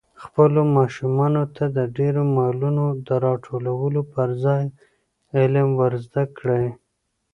خپلو 0.23 0.61
ماشومانو 0.77 1.43
ته 1.55 1.63
د 1.77 1.79
ډېرو 1.97 2.21
مالونو 2.37 2.85
د 3.07 3.09
راټولولو 3.25 4.01
پر 4.13 4.29
ځای 4.43 4.63
علم 5.37 5.69
ور 5.79 5.93
زده 6.05 6.23
کړئ. 6.37 6.65